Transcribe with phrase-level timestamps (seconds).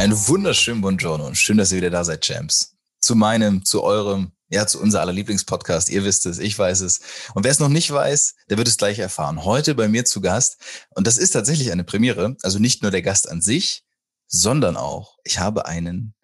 [0.00, 2.74] Ein wunderschönen Buongiorno und schön, dass ihr wieder da seid, Champs.
[3.00, 5.90] Zu meinem, zu eurem, ja, zu unser aller Lieblingspodcast.
[5.90, 7.00] Ihr wisst es, ich weiß es.
[7.34, 9.44] Und wer es noch nicht weiß, der wird es gleich erfahren.
[9.44, 10.56] Heute bei mir zu Gast.
[10.94, 12.34] Und das ist tatsächlich eine Premiere.
[12.40, 13.84] Also nicht nur der Gast an sich,
[14.26, 16.14] sondern auch, ich habe einen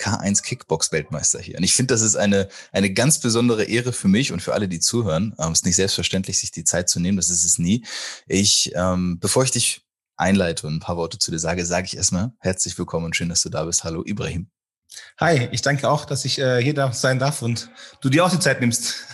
[0.00, 1.58] K1 Kickbox Weltmeister hier.
[1.58, 4.66] Und ich finde, das ist eine, eine ganz besondere Ehre für mich und für alle,
[4.66, 5.34] die zuhören.
[5.38, 7.18] Ähm, es ist nicht selbstverständlich, sich die Zeit zu nehmen.
[7.18, 7.84] Das ist es nie.
[8.26, 9.85] Ich, ähm, bevor ich dich
[10.16, 13.28] einleite und ein paar Worte zu dir sage, sage ich erstmal herzlich willkommen und schön,
[13.28, 13.84] dass du da bist.
[13.84, 14.48] Hallo, Ibrahim.
[15.20, 18.30] Hi, ich danke auch, dass ich äh, hier da sein darf und du dir auch
[18.30, 19.04] die Zeit nimmst.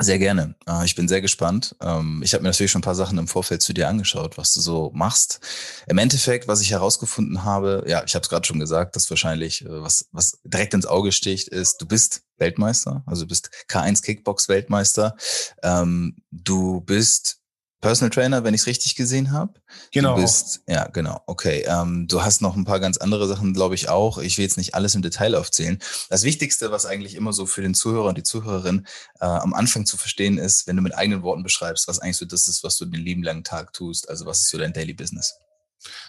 [0.00, 0.54] Sehr gerne.
[0.68, 1.74] Äh, ich bin sehr gespannt.
[1.80, 4.52] Ähm, ich habe mir natürlich schon ein paar Sachen im Vorfeld zu dir angeschaut, was
[4.52, 5.40] du so machst.
[5.88, 9.64] Im Endeffekt, was ich herausgefunden habe, ja, ich habe es gerade schon gesagt, dass wahrscheinlich,
[9.64, 14.02] äh, was, was direkt ins Auge sticht, ist, du bist Weltmeister, also du bist K1
[14.02, 15.16] Kickbox Weltmeister.
[15.64, 17.37] Ähm, du bist
[17.80, 19.54] Personal Trainer, wenn ich es richtig gesehen habe.
[19.92, 20.16] Genau.
[20.16, 21.22] Du bist, ja, genau.
[21.26, 21.64] Okay.
[21.68, 24.18] Ähm, du hast noch ein paar ganz andere Sachen, glaube ich, auch.
[24.18, 25.78] Ich will jetzt nicht alles im Detail aufzählen.
[26.10, 28.86] Das Wichtigste, was eigentlich immer so für den Zuhörer und die Zuhörerin
[29.20, 32.26] äh, am Anfang zu verstehen ist, wenn du mit eigenen Worten beschreibst, was eigentlich so
[32.26, 34.08] das ist, was du den lieben langen Tag tust.
[34.08, 35.36] Also was ist so dein Daily Business?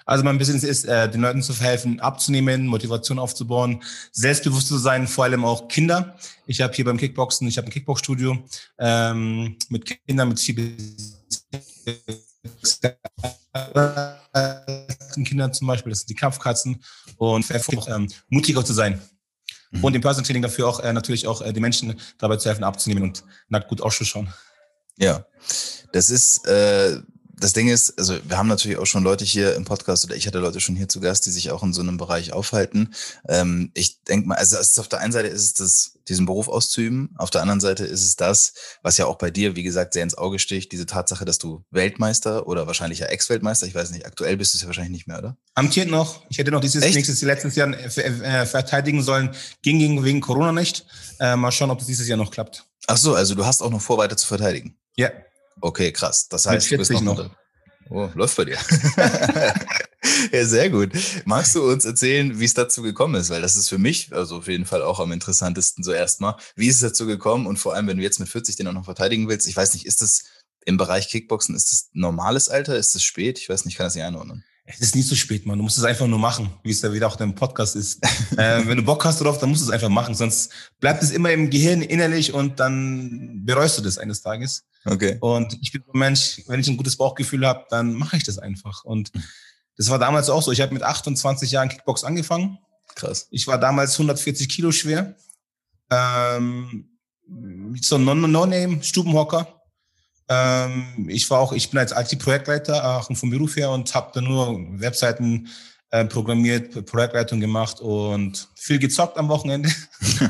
[0.06, 5.08] Also mein Business ist, äh, den Leuten zu verhelfen, abzunehmen, Motivation aufzubauen, selbstbewusst zu sein,
[5.08, 6.16] vor allem auch Kinder.
[6.48, 8.38] Ich habe hier beim Kickboxen, ich habe ein Kickboxstudio
[8.80, 10.56] ähm, mit Kindern mit viel
[15.26, 16.84] Kindern zum Beispiel, das sind die Kampfkatzen
[17.18, 17.46] und
[17.78, 19.02] auch ähm, mutiger zu sein.
[19.72, 19.84] Mhm.
[19.84, 22.64] Und im Personal Training dafür auch äh, natürlich auch äh, die Menschen dabei zu helfen,
[22.64, 24.34] abzunehmen und nackt gut auszuschauen.
[24.98, 25.26] Ja,
[25.92, 27.00] das ist äh,
[27.40, 30.28] das Ding ist, also wir haben natürlich auch schon Leute hier im Podcast oder ich
[30.28, 32.94] hatte Leute schon hier zu Gast, die sich auch in so einem Bereich aufhalten.
[33.28, 36.48] Ähm, ich denke mal, also ist auf der einen Seite ist es das, diesen Beruf
[36.48, 39.94] auszuüben, auf der anderen Seite ist es das, was ja auch bei dir, wie gesagt,
[39.94, 43.92] sehr ins Auge sticht, diese Tatsache, dass du Weltmeister oder wahrscheinlich ja Ex-Weltmeister, ich weiß
[43.92, 45.38] nicht, aktuell bist du es ja wahrscheinlich nicht mehr, oder?
[45.54, 46.24] Amtiert noch.
[46.30, 46.96] Ich hätte noch dieses Echt?
[46.96, 50.86] nächstes letztes Jahr äh, äh, verteidigen sollen, ging gegen wegen Corona nicht.
[51.20, 52.66] Äh, mal schauen, ob das dieses Jahr noch klappt.
[52.88, 54.76] Ach so, also du hast auch noch vor, weiter zu verteidigen.
[54.96, 55.12] Ja.
[55.62, 56.28] Okay, krass.
[56.30, 57.30] Das heißt, du bist noch, noch.
[57.90, 58.58] Oh, läuft bei dir.
[60.32, 60.92] ja, sehr gut.
[61.26, 63.32] Magst du uns erzählen, wie es dazu gekommen ist?
[63.32, 66.36] Weil das ist für mich, also auf jeden Fall auch am interessantesten so erstmal.
[66.56, 67.48] Wie ist es dazu gekommen?
[67.48, 69.74] Und vor allem, wenn du jetzt mit 40 den auch noch verteidigen willst, ich weiß
[69.74, 70.24] nicht, ist das
[70.66, 72.78] im Bereich Kickboxen, ist das normales Alter?
[72.78, 73.40] Ist das spät?
[73.40, 74.44] Ich weiß nicht, ich kann das nicht einordnen.
[74.72, 75.58] Es ist nicht so spät, man.
[75.58, 78.04] Du musst es einfach nur machen, wie es ja wieder auch in deinem Podcast ist.
[78.38, 80.14] äh, wenn du Bock hast drauf, dann musst du es einfach machen.
[80.14, 84.66] Sonst bleibt es immer im Gehirn innerlich und dann bereust du das eines Tages.
[84.86, 85.18] Okay.
[85.22, 88.24] Und ich bin so ein Mensch, wenn ich ein gutes Bauchgefühl habe, dann mache ich
[88.24, 88.86] das einfach.
[88.86, 89.12] Und
[89.76, 90.52] das war damals auch so.
[90.52, 92.60] Ich habe mit 28 Jahren Kickbox angefangen.
[92.94, 93.28] Krass.
[93.32, 95.16] Ich war damals 140 Kilo schwer.
[95.90, 96.90] Ähm,
[97.82, 99.59] so ein No-Name-Stubenhocker
[100.30, 104.26] ähm, ich war auch, ich bin als IT-Projektleiter auch vom Beruf her und habe dann
[104.26, 105.50] nur Webseiten
[105.90, 109.72] äh, programmiert, Projektleitung gemacht und viel gezockt am Wochenende.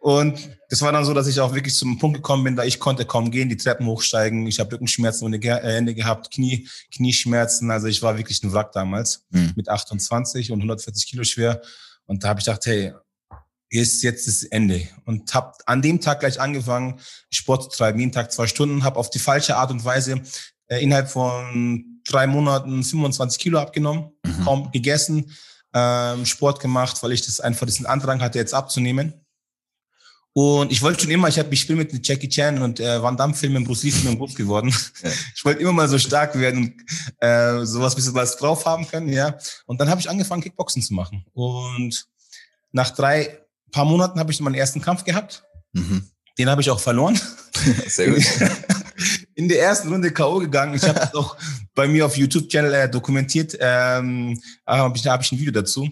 [0.00, 2.78] und das war dann so, dass ich auch wirklich zum Punkt gekommen bin, da ich
[2.78, 4.46] konnte kaum gehen, die Treppen hochsteigen.
[4.46, 7.70] Ich habe Rückenschmerzen ohne Ende gehabt, Knie, Knieschmerzen.
[7.70, 9.52] Also ich war wirklich ein Wrack damals mhm.
[9.56, 11.62] mit 28 und 140 Kilo schwer.
[12.04, 12.92] Und da habe ich gedacht, hey,
[13.82, 14.88] ist jetzt das Ende.
[15.04, 17.00] Und habe an dem Tag gleich angefangen,
[17.30, 20.20] Sport zu treiben, jeden Tag zwei Stunden, habe auf die falsche Art und Weise
[20.68, 24.44] äh, innerhalb von drei Monaten 25 Kilo abgenommen, mhm.
[24.44, 25.32] kaum gegessen,
[25.72, 29.14] ähm, Sport gemacht, weil ich das einfach diesen Andrang hatte, jetzt abzunehmen.
[30.36, 33.16] Und ich wollte schon immer, ich habe ich bin mit Jackie Chan und äh, Van
[33.16, 34.74] Damme Filmen, Bruce Lee Filmen groß geworden.
[35.02, 35.10] Ja.
[35.36, 39.10] Ich wollte immer mal so stark werden und äh, sowas bisschen was drauf haben können,
[39.10, 39.38] ja.
[39.66, 41.24] Und dann habe ich angefangen Kickboxen zu machen.
[41.34, 42.06] Und
[42.72, 43.43] nach drei
[43.74, 45.42] paar Monaten habe ich meinen ersten Kampf gehabt.
[45.72, 46.08] Mhm.
[46.38, 47.20] Den habe ich auch verloren.
[47.88, 48.22] Sehr gut.
[49.34, 50.38] In der ersten Runde K.O.
[50.38, 50.74] gegangen.
[50.74, 51.36] Ich habe auch
[51.74, 53.56] bei mir auf YouTube-Channel äh, dokumentiert.
[53.58, 55.90] Ähm, habe ich, hab ich ein Video dazu.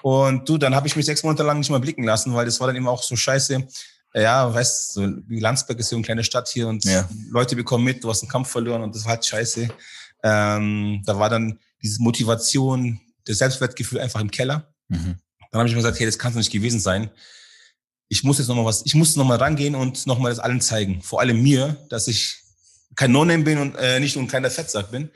[0.00, 2.60] Und du, dann habe ich mich sechs Monate lang nicht mal blicken lassen, weil das
[2.60, 3.66] war dann immer auch so scheiße.
[4.14, 7.08] Ja, weißt du, so, wie Landsberg ist so eine kleine Stadt hier und ja.
[7.30, 9.68] Leute bekommen mit, du hast einen Kampf verloren und das war halt scheiße.
[10.22, 14.72] Ähm, da war dann diese Motivation, das Selbstwertgefühl einfach im Keller.
[14.88, 15.16] Mhm.
[15.54, 17.10] Dann habe ich mir gesagt, hey, das kann es nicht gewesen sein.
[18.08, 21.00] Ich muss jetzt nochmal was, ich muss nochmal rangehen und nochmal das allen zeigen.
[21.00, 22.40] Vor allem mir, dass ich
[22.96, 25.10] kein No-Name bin und äh, nicht nur ein kleiner Fettsack bin.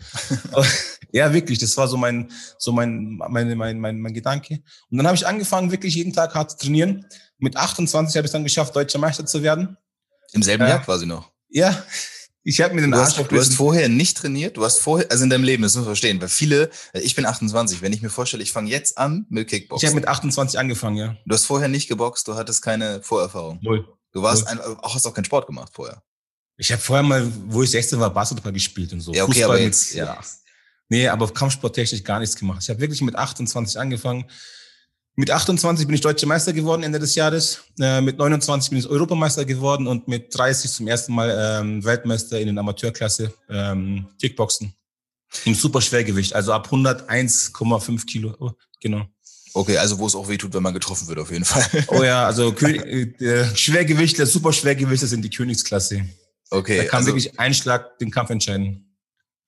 [1.13, 4.63] ja, wirklich, das war so mein, so mein, mein, mein, mein, mein Gedanke.
[4.89, 7.05] Und dann habe ich angefangen, wirklich jeden Tag hart zu trainieren.
[7.39, 9.77] Mit 28 habe ich dann geschafft, deutscher Meister zu werden.
[10.35, 11.33] Im selben äh, Jahr quasi noch.
[11.49, 11.85] Ja,
[12.45, 15.11] ich habe mir den du Arsch hast, Du hast vorher nicht trainiert, du hast vorher,
[15.11, 17.93] also in deinem Leben, das muss man verstehen, weil viele, äh, ich bin 28, wenn
[17.93, 19.85] ich mir vorstelle, ich fange jetzt an mit Kickboxen.
[19.85, 21.17] Ich habe mit 28 angefangen, ja.
[21.27, 23.59] Du hast vorher nicht geboxt, du hattest keine Vorerfahrung.
[23.63, 23.87] Null.
[24.13, 24.53] Du warst Null.
[24.53, 26.03] ein, auch hast auch keinen Sport gemacht vorher.
[26.57, 29.13] Ich habe vorher mal, wo ich 16 war, Basketball gespielt und so.
[29.13, 30.21] Ja, okay, Fußball aber jetzt, mit, ja.
[30.89, 32.63] Nee, aber kampfsporttechnisch gar nichts gemacht.
[32.63, 34.25] Ich habe wirklich mit 28 angefangen.
[35.19, 37.65] Mit 28 bin ich deutscher Meister geworden Ende des Jahres.
[37.81, 42.39] Äh, mit 29 bin ich Europameister geworden und mit 30 zum ersten Mal ähm, Weltmeister
[42.39, 44.73] in den Amateurklasse ähm, Kickboxen.
[45.45, 48.37] Im Superschwergewicht, also ab 101,5 Kilo.
[48.39, 49.07] Oh, genau.
[49.55, 51.67] Okay, also wo es auch weh tut, wenn man getroffen wird, auf jeden Fall.
[51.89, 56.07] Oh ja, also äh, Schwergewicht, der Superschwergewichte sind die Königsklasse.
[56.51, 56.77] Okay.
[56.77, 58.97] Da kann also, wirklich ein Schlag den Kampf entscheiden.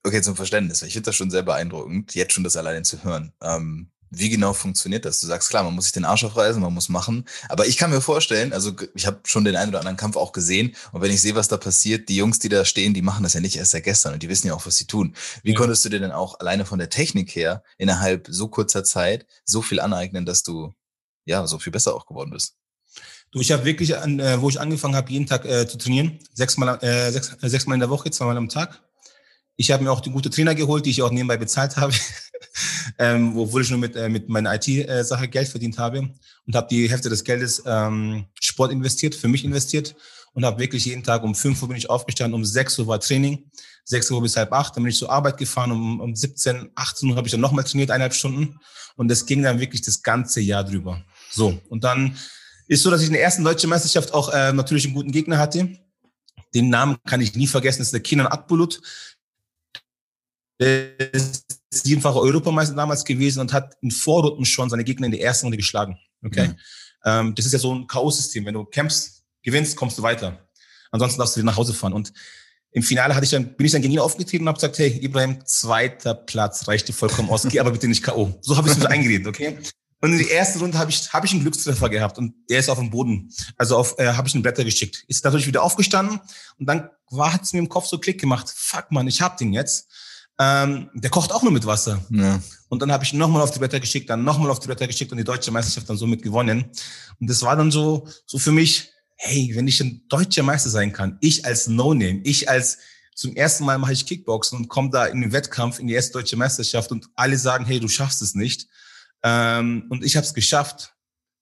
[0.03, 0.83] Okay, zum Verständnis.
[0.83, 3.33] Ich finde das schon sehr beeindruckend, jetzt schon das alleine zu hören.
[3.41, 5.21] Ähm, wie genau funktioniert das?
[5.21, 7.25] Du sagst, klar, man muss sich den Arsch aufreißen, man muss machen.
[7.49, 10.33] Aber ich kann mir vorstellen, also ich habe schon den einen oder anderen Kampf auch
[10.33, 10.75] gesehen.
[10.93, 13.35] Und wenn ich sehe, was da passiert, die Jungs, die da stehen, die machen das
[13.35, 15.15] ja nicht erst seit gestern und die wissen ja auch, was sie tun.
[15.43, 15.57] Wie ja.
[15.57, 19.63] konntest du dir denn auch alleine von der Technik her innerhalb so kurzer Zeit so
[19.63, 20.75] viel aneignen, dass du
[21.25, 22.57] ja so viel besser auch geworden bist?
[23.31, 26.19] Du, ich habe wirklich, an, äh, wo ich angefangen habe, jeden Tag äh, zu trainieren,
[26.35, 28.83] sechsmal, äh, sechs, äh, sechsmal in der Woche, zweimal am Tag.
[29.57, 31.93] Ich habe mir auch die gute Trainer geholt, die ich auch nebenbei bezahlt habe,
[33.01, 36.11] ähm, obwohl ich nur mit, äh, mit meiner IT-Sache Geld verdient habe
[36.47, 39.97] und habe die Hälfte des Geldes ähm, Sport investiert, für mich investiert
[40.35, 43.01] und habe wirklich jeden Tag um 5 Uhr bin ich aufgestanden, um 6 Uhr war
[43.01, 43.51] Training,
[43.85, 47.09] 6 Uhr bis halb 8, dann bin ich zur Arbeit gefahren, um, um 17, 18
[47.09, 48.61] Uhr habe ich dann nochmal trainiert, eineinhalb Stunden
[48.97, 51.03] und das ging dann wirklich das ganze Jahr drüber.
[51.31, 52.19] So, und dann
[52.69, 55.39] ist so, dass ich in der ersten deutschen Meisterschaft auch äh, natürlich einen guten Gegner
[55.39, 55.71] hatte.
[56.55, 58.83] Den Namen kann ich nie vergessen, das ist der Kinan Akbulut.
[60.61, 65.23] Der ist siebenfacher Europameister damals gewesen und hat in Vorrunden schon seine Gegner in der
[65.23, 65.99] ersten Runde geschlagen.
[66.25, 66.49] Okay.
[66.49, 66.57] Mhm.
[67.05, 68.45] Ähm, das ist ja so ein K.O.-System.
[68.45, 70.47] Wenn du kämpfst, gewinnst, kommst du weiter.
[70.91, 71.93] Ansonsten darfst du wieder nach Hause fahren.
[71.93, 72.13] Und
[72.73, 74.99] im Finale hatte ich dann, bin ich dann gegen ihn aufgetreten und habe gesagt, hey,
[75.03, 78.39] Ibrahim, zweiter Platz reicht dir vollkommen aus, geh aber bitte nicht K.O.
[78.43, 79.59] So habe ich es mir eingeredet, okay?
[80.03, 82.71] Und in der ersten Runde habe ich, hab ich einen Glückstreffer gehabt und der ist
[82.71, 83.31] auf dem Boden.
[83.57, 85.05] Also auf, äh, habe ich einen Blätter geschickt.
[85.09, 86.21] Ist natürlich wieder aufgestanden
[86.59, 88.51] und dann war hat's mir im Kopf so Klick gemacht.
[88.55, 89.91] Fuck man, ich hab den jetzt.
[90.43, 92.03] Ähm, der kocht auch nur mit Wasser.
[92.09, 92.41] Ja.
[92.71, 95.13] Und dann habe ich nochmal auf die Blätter geschickt, dann nochmal auf die Blätter geschickt
[95.13, 96.65] und die deutsche Meisterschaft dann somit gewonnen.
[97.21, 100.95] Und das war dann so, so für mich, hey, wenn ich ein deutscher Meister sein
[100.95, 102.79] kann, ich als No-Name, ich als
[103.15, 106.15] zum ersten Mal mache ich Kickboxen und komme da in den Wettkampf in die erste
[106.15, 108.67] deutsche Meisterschaft und alle sagen, hey, du schaffst es nicht
[109.23, 110.95] ähm, und ich habe es geschafft.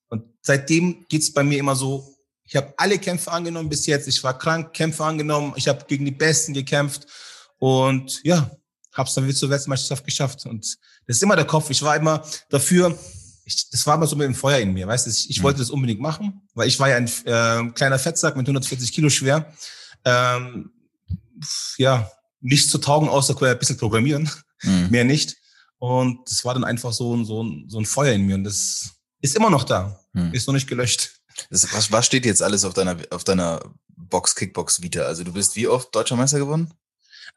[0.08, 4.08] Und seitdem geht's bei mir immer so, ich habe alle Kämpfe angenommen bis jetzt.
[4.08, 5.52] Ich war krank, Kämpfe angenommen.
[5.54, 7.06] Ich habe gegen die Besten gekämpft.
[7.58, 8.50] Und ja,
[8.98, 10.44] habe es dann wieder zur Weltmeisterschaft geschafft.
[10.46, 10.76] Und
[11.06, 11.70] das ist immer der Kopf.
[11.70, 12.98] Ich war immer dafür,
[13.44, 14.86] ich, das war immer so mit dem Feuer in mir.
[14.86, 15.44] Weißt du, ich, ich mhm.
[15.44, 19.08] wollte das unbedingt machen, weil ich war ja ein äh, kleiner Fettsack mit 140 Kilo
[19.08, 19.50] schwer.
[20.04, 20.70] Ähm,
[21.78, 24.30] ja, nichts zu taugen, außer ein bisschen programmieren.
[24.62, 24.88] Mhm.
[24.90, 25.36] Mehr nicht.
[25.78, 28.34] Und das war dann einfach so ein, so ein, so ein Feuer in mir.
[28.34, 28.90] Und das
[29.20, 30.00] ist immer noch da.
[30.12, 30.34] Hm.
[30.34, 31.10] Ist noch nicht gelöscht.
[31.50, 33.60] Das, was, was steht jetzt alles auf deiner, auf deiner
[33.96, 35.02] Box, Kickbox Vita?
[35.02, 36.72] Also du bist wie oft Deutscher Meister geworden?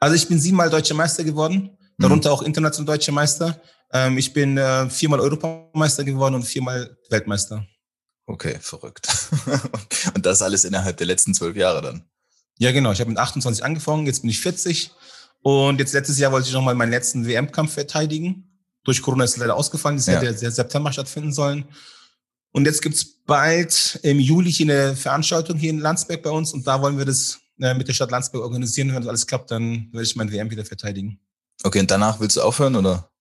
[0.01, 2.35] Also ich bin siebenmal Deutscher Meister geworden, darunter hm.
[2.35, 3.61] auch international Deutscher Meister.
[3.93, 7.67] Ähm, ich bin äh, viermal Europameister geworden und viermal Weltmeister.
[8.25, 9.07] Okay, verrückt.
[10.15, 12.03] und das alles innerhalb der letzten zwölf Jahre dann?
[12.57, 12.91] Ja, genau.
[12.91, 14.91] Ich habe mit 28 angefangen, jetzt bin ich 40
[15.43, 18.59] und jetzt letztes Jahr wollte ich nochmal meinen letzten WM-Kampf verteidigen.
[18.83, 19.97] Durch Corona ist es leider ausgefallen.
[19.97, 20.19] Das ja.
[20.19, 21.65] hätte der September stattfinden sollen.
[22.53, 26.53] Und jetzt gibt's bald im Juli hier eine Veranstaltung hier in Landsberg bei uns.
[26.53, 28.89] Und da wollen wir das mit der Stadt Landsberg organisieren.
[28.89, 31.19] Wenn das alles klappt, dann werde ich mein WM wieder verteidigen.
[31.63, 33.11] Okay, und danach willst du aufhören, oder?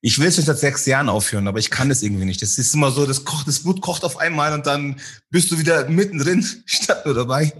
[0.00, 2.40] Ich will es nicht seit sechs Jahren aufhören, aber ich kann das irgendwie nicht.
[2.40, 5.00] Das ist immer so, das kocht, das Blut kocht auf einmal und dann
[5.30, 7.52] bist du wieder mittendrin, statt nur dabei.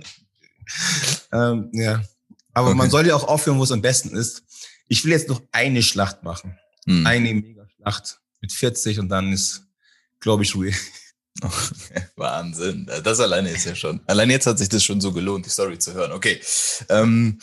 [1.33, 2.03] ähm, ja.
[2.53, 2.77] Aber okay.
[2.77, 4.45] man soll ja auch aufhören, wo es am besten ist.
[4.87, 6.57] Ich will jetzt noch eine Schlacht machen.
[6.87, 7.07] Hm.
[7.07, 9.65] Eine Mega-Schlacht mit 40 und dann ist,
[10.21, 10.73] glaube ich, Ruhe.
[12.17, 12.91] Wahnsinn.
[13.05, 14.01] Das alleine ist ja schon.
[14.07, 16.13] Allein jetzt hat sich das schon so gelohnt, die Story zu hören.
[16.13, 16.41] Okay.
[16.89, 17.39] Ähm,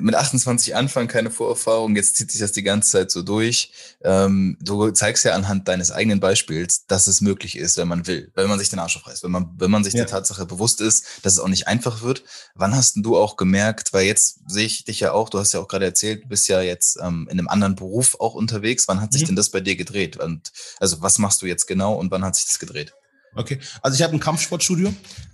[0.00, 3.72] mit 28 anfangen, keine Vorerfahrung, jetzt zieht sich das die ganze Zeit so durch.
[4.02, 8.30] Ähm, du zeigst ja anhand deines eigenen Beispiels, dass es möglich ist, wenn man will,
[8.34, 9.98] wenn man sich den Arsch aufreißt, wenn man, wenn man sich ja.
[9.98, 12.24] der Tatsache bewusst ist, dass es auch nicht einfach wird.
[12.54, 15.60] Wann hast du auch gemerkt, weil jetzt sehe ich dich ja auch, du hast ja
[15.60, 18.88] auch gerade erzählt, du bist ja jetzt ähm, in einem anderen Beruf auch unterwegs.
[18.88, 19.26] Wann hat sich mhm.
[19.26, 20.16] denn das bei dir gedreht?
[20.16, 22.94] Und also was machst du jetzt genau und wann hat sich das gedreht?
[23.34, 24.92] Okay, also ich habe ein Kampfsportstudio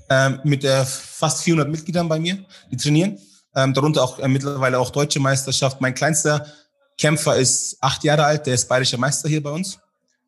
[0.09, 3.19] ähm, mit äh, fast 400 Mitgliedern bei mir, die trainieren
[3.55, 5.81] ähm, darunter auch äh, mittlerweile auch deutsche Meisterschaft.
[5.81, 6.47] Mein kleinster
[6.99, 9.79] Kämpfer ist acht Jahre alt, der ist bayerischer Meister hier bei uns.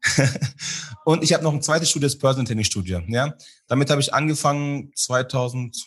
[1.05, 3.01] und ich habe noch ein zweites Studio, das Personal Training Studio.
[3.07, 3.35] Ja,
[3.69, 5.83] damit habe ich angefangen 2012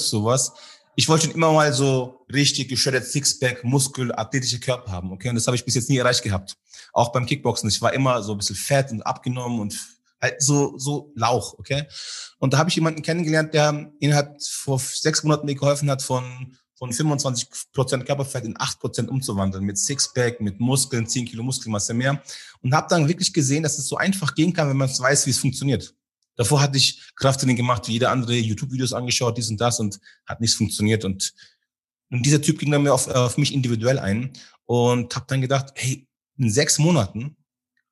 [0.00, 0.52] sowas.
[0.96, 5.12] Ich wollte schon immer mal so richtig geschreddert Sixpack, Muskel, athletische Körper haben.
[5.12, 6.56] Okay, und das habe ich bis jetzt nie erreicht gehabt.
[6.92, 7.68] Auch beim Kickboxen.
[7.68, 9.78] Ich war immer so ein bisschen fett und abgenommen und
[10.38, 11.58] so so Lauch.
[11.58, 11.84] Okay,
[12.38, 16.56] und da habe ich jemanden kennengelernt, der hat vor sechs Monaten mir geholfen hat, von,
[16.74, 19.64] von 25 Prozent Körperfett in 8 Prozent umzuwandeln.
[19.64, 22.22] Mit Sixpack, mit Muskeln, 10 Kilo Muskelmasse mehr.
[22.62, 25.30] Und habe dann wirklich gesehen, dass es so einfach gehen kann, wenn man weiß, wie
[25.30, 25.94] es funktioniert.
[26.36, 30.40] Davor hatte ich Krafttraining gemacht, wie jeder andere, YouTube-Videos angeschaut, dies und das und hat
[30.40, 31.04] nichts funktioniert.
[31.04, 31.34] Und,
[32.10, 34.32] und dieser Typ ging dann mir auf, auf mich individuell ein
[34.64, 36.06] und habe dann gedacht, hey,
[36.38, 37.36] in sechs Monaten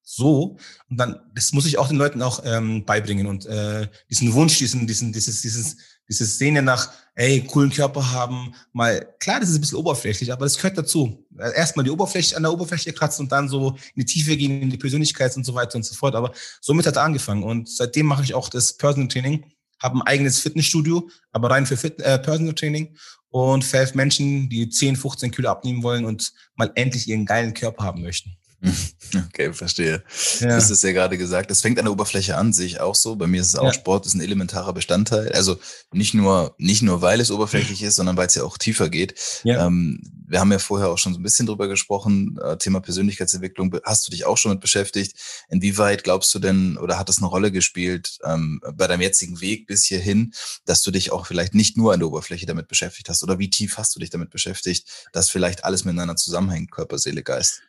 [0.08, 0.56] so.
[0.88, 4.56] Und dann, das muss ich auch den Leuten auch ähm, beibringen und äh, diesen Wunsch,
[4.56, 5.76] diesen, diesen, dieses, dieses,
[6.08, 10.46] dieses Szene nach, ey, coolen Körper haben, mal, klar, das ist ein bisschen oberflächlich, aber
[10.46, 11.26] das gehört dazu.
[11.38, 14.70] Erstmal die Oberfläche, an der Oberfläche kratzen und dann so in die Tiefe gehen, in
[14.70, 16.14] die Persönlichkeit und so weiter und so fort.
[16.14, 19.44] Aber somit hat er angefangen und seitdem mache ich auch das Personal Training,
[19.82, 22.96] habe ein eigenes Fitnessstudio, aber rein für Fit, äh, Personal Training
[23.28, 27.84] und für Menschen, die 10, 15 Kilo abnehmen wollen und mal endlich ihren geilen Körper
[27.84, 28.38] haben möchten.
[29.28, 30.02] Okay, verstehe.
[30.40, 30.48] Ja.
[30.48, 31.50] Das ist ja gerade gesagt.
[31.50, 33.16] Es fängt an der Oberfläche an, sehe ich auch so.
[33.16, 33.72] Bei mir ist es auch ja.
[33.72, 35.32] Sport, ist ein elementarer Bestandteil.
[35.32, 35.58] Also
[35.92, 39.14] nicht nur, nicht nur, weil es oberflächlich ist, sondern weil es ja auch tiefer geht.
[39.44, 39.66] Ja.
[39.66, 42.38] Ähm, wir haben ja vorher auch schon so ein bisschen drüber gesprochen.
[42.42, 43.74] Äh, Thema Persönlichkeitsentwicklung.
[43.84, 45.16] Hast du dich auch schon mit beschäftigt?
[45.48, 49.66] Inwieweit glaubst du denn oder hat das eine Rolle gespielt ähm, bei deinem jetzigen Weg
[49.66, 50.34] bis hierhin,
[50.66, 53.22] dass du dich auch vielleicht nicht nur an der Oberfläche damit beschäftigt hast?
[53.22, 57.22] Oder wie tief hast du dich damit beschäftigt, dass vielleicht alles miteinander zusammenhängt, Körper, Seele,
[57.22, 57.62] Geist?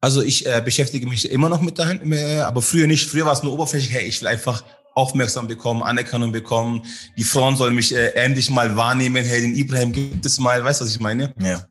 [0.00, 3.08] Also ich äh, beschäftige mich immer noch mit dahin, äh, aber früher nicht.
[3.08, 3.92] Früher war es nur oberflächlich.
[3.92, 4.62] Hey, ich will einfach
[4.94, 6.82] aufmerksam bekommen, Anerkennung bekommen.
[7.16, 9.24] Die Frauen sollen mich äh, endlich mal wahrnehmen.
[9.24, 10.62] Hey, den Ibrahim gibt es mal.
[10.62, 11.34] Weißt du, was ich meine?
[11.40, 11.66] Ja.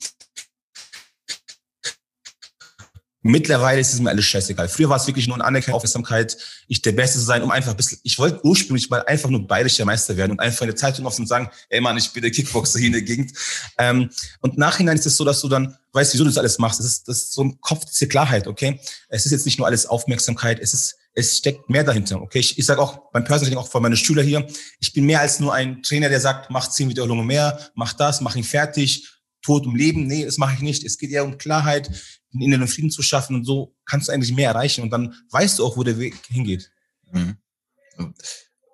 [3.28, 4.70] Mittlerweile ist es mir alles scheißegal.
[4.70, 6.38] Früher war es wirklich nur eine Anerkennung, Aufmerksamkeit,
[6.70, 9.46] ich der Beste zu sein, um einfach ein bisschen, ich wollte ursprünglich mal einfach nur
[9.46, 12.32] bayerischer Meister werden und einfach in der Zeitung offen sagen, ey Mann, ich bin der
[12.32, 13.34] Kickboxer hier in der Gegend.
[13.78, 16.80] Ähm, und nachhinein ist es so, dass du dann weißt, wieso du das alles machst.
[16.80, 18.80] Das ist, das ist so ein Kopf, diese Klarheit, okay?
[19.10, 22.40] Es ist jetzt nicht nur alles Aufmerksamkeit, es ist, es steckt mehr dahinter, okay?
[22.40, 24.48] Ich, ich sage auch beim Personal auch vor meine Schüler hier,
[24.80, 28.22] ich bin mehr als nur ein Trainer, der sagt, mach zehn Wiederholungen mehr, mach das,
[28.22, 30.08] mach ihn fertig, Tod um Leben.
[30.08, 30.84] Nee, das mache ich nicht.
[30.84, 31.90] Es geht eher um Klarheit,
[32.34, 35.60] den inneren Frieden zu schaffen und so kannst du eigentlich mehr erreichen und dann weißt
[35.60, 36.72] du auch, wo der Weg hingeht.
[37.12, 37.38] Mhm.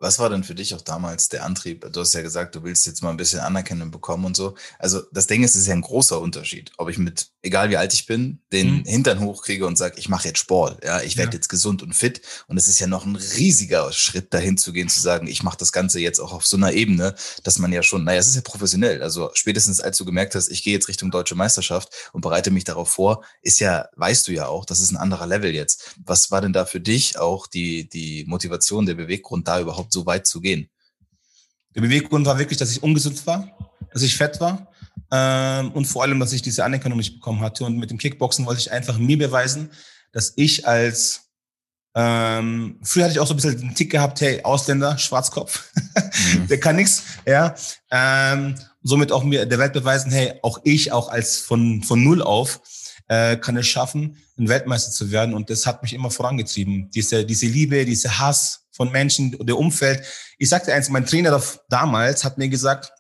[0.04, 1.88] Was war denn für dich auch damals der Antrieb?
[1.94, 4.56] Du hast ja gesagt, du willst jetzt mal ein bisschen Anerkennung bekommen und so.
[4.78, 7.78] Also das Ding ist, es ist ja ein großer Unterschied, ob ich mit, egal wie
[7.78, 8.84] alt ich bin, den mhm.
[8.84, 11.36] Hintern hochkriege und sage, ich mache jetzt Sport, ja, ich werde ja.
[11.36, 12.22] jetzt gesund und fit.
[12.48, 15.56] Und es ist ja noch ein riesiger Schritt dahin zu gehen, zu sagen, ich mache
[15.56, 18.36] das Ganze jetzt auch auf so einer Ebene, dass man ja schon, naja, es ist
[18.36, 19.02] ja professionell.
[19.02, 22.66] Also spätestens als du gemerkt hast, ich gehe jetzt Richtung deutsche Meisterschaft und bereite mich
[22.66, 25.96] darauf vor, ist ja, weißt du ja auch, das ist ein anderer Level jetzt.
[26.04, 30.06] Was war denn da für dich auch die, die Motivation, der Beweggrund, da überhaupt so
[30.06, 30.70] weit zu gehen?
[31.76, 33.48] Der Beweggrund war wirklich, dass ich ungesund war,
[33.92, 34.68] dass ich fett war
[35.12, 37.66] ähm, und vor allem, dass ich diese Anerkennung nicht bekommen hatte.
[37.66, 39.72] Und mit dem Kickboxen wollte ich einfach mir beweisen,
[40.12, 41.22] dass ich als
[41.96, 45.72] ähm, früher hatte ich auch so ein bisschen den Tick gehabt, hey, Ausländer, Schwarzkopf,
[46.38, 46.48] mhm.
[46.48, 47.54] der kann nichts, ja.
[47.92, 52.24] Ähm, somit auch mir der Welt beweisen, hey, auch ich, auch als von, von null
[52.24, 52.62] auf,
[53.08, 55.36] äh, kann es schaffen, ein Weltmeister zu werden.
[55.36, 56.90] Und das hat mich immer vorangetrieben.
[56.90, 60.04] Diese, diese Liebe, diese Hass, von Menschen, der Umfeld.
[60.38, 62.92] Ich sagte eins, mein Trainer damals hat mir gesagt,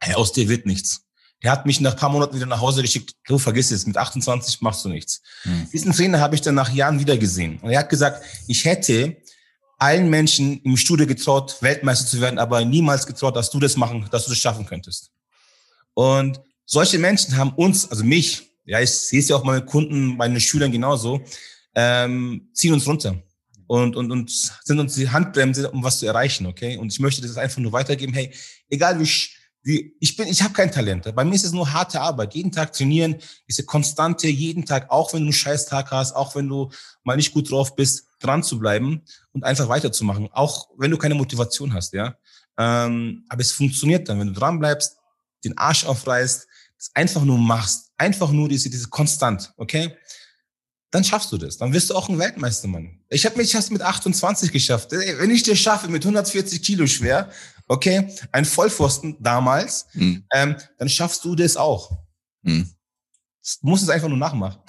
[0.00, 1.02] hey, aus dir wird nichts.
[1.42, 3.96] Der hat mich nach ein paar Monaten wieder nach Hause geschickt, du vergiss es, mit
[3.96, 5.22] 28 machst du nichts.
[5.42, 5.68] Hm.
[5.72, 7.58] Diesen Trainer habe ich dann nach Jahren wieder gesehen.
[7.60, 9.16] Und er hat gesagt, ich hätte
[9.78, 14.06] allen Menschen im Studio getraut, Weltmeister zu werden, aber niemals getraut, dass du das machen,
[14.10, 15.10] dass du das schaffen könntest.
[15.94, 20.18] Und solche Menschen haben uns, also mich, ja, ich sehe es ja auch meine Kunden,
[20.18, 21.22] meine Schülern genauso,
[21.74, 23.22] ähm, ziehen uns runter
[23.70, 24.32] und, und, und
[24.64, 26.76] sind uns die Handbremse, um was zu erreichen, okay?
[26.76, 28.34] Und ich möchte das einfach nur weitergeben, hey,
[28.68, 29.08] egal wie,
[29.62, 31.14] wie ich bin, ich habe kein Talent.
[31.14, 32.34] Bei mir ist es nur harte Arbeit.
[32.34, 33.14] Jeden Tag trainieren,
[33.48, 36.68] diese konstante, jeden Tag, auch wenn du einen Scheißtag hast, auch wenn du
[37.04, 41.14] mal nicht gut drauf bist, dran zu bleiben und einfach weiterzumachen, auch wenn du keine
[41.14, 42.16] Motivation hast, ja.
[42.58, 44.96] Ähm, aber es funktioniert dann, wenn du dran bleibst,
[45.44, 49.96] den Arsch aufreißt, das einfach nur machst, einfach nur diese, diese konstant, okay?
[50.90, 51.56] Dann schaffst du das.
[51.56, 52.98] Dann wirst du auch ein Weltmeister, Mann.
[53.08, 54.90] Ich habe mich erst mit 28 geschafft.
[54.90, 57.30] Wenn ich dir schaffe, mit 140 Kilo schwer,
[57.68, 60.24] okay, ein Vollpfosten damals, mhm.
[60.32, 61.92] ähm, dann schaffst du das auch.
[62.42, 62.68] Mhm.
[63.62, 64.60] Du musst es einfach nur nachmachen.